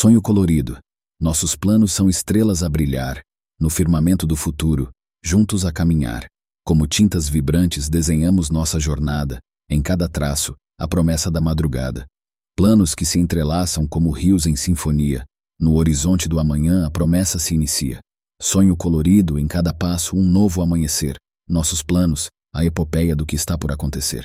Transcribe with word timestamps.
Sonho 0.00 0.22
colorido. 0.22 0.78
Nossos 1.20 1.54
planos 1.54 1.92
são 1.92 2.08
estrelas 2.08 2.62
a 2.62 2.70
brilhar, 2.70 3.20
no 3.60 3.68
firmamento 3.68 4.26
do 4.26 4.34
futuro, 4.34 4.88
juntos 5.22 5.66
a 5.66 5.70
caminhar. 5.70 6.24
Como 6.64 6.86
tintas 6.86 7.28
vibrantes 7.28 7.86
desenhamos 7.86 8.48
nossa 8.48 8.80
jornada, 8.80 9.38
em 9.68 9.82
cada 9.82 10.08
traço, 10.08 10.54
a 10.78 10.88
promessa 10.88 11.30
da 11.30 11.38
madrugada. 11.38 12.06
Planos 12.56 12.94
que 12.94 13.04
se 13.04 13.18
entrelaçam 13.18 13.86
como 13.86 14.10
rios 14.10 14.46
em 14.46 14.56
sinfonia, 14.56 15.22
no 15.60 15.74
horizonte 15.74 16.30
do 16.30 16.40
amanhã 16.40 16.86
a 16.86 16.90
promessa 16.90 17.38
se 17.38 17.54
inicia. 17.54 18.00
Sonho 18.40 18.74
colorido, 18.78 19.38
em 19.38 19.46
cada 19.46 19.74
passo 19.74 20.16
um 20.16 20.24
novo 20.24 20.62
amanhecer. 20.62 21.16
Nossos 21.46 21.82
planos, 21.82 22.30
a 22.54 22.64
epopeia 22.64 23.14
do 23.14 23.26
que 23.26 23.36
está 23.36 23.58
por 23.58 23.70
acontecer. 23.70 24.24